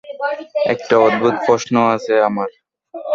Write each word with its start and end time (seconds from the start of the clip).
একটা 0.73 0.95
অদ্ভুত 0.99 1.35
প্রশ্ন 1.47 1.73
আছে 1.95 2.13
আমার। 2.27 2.49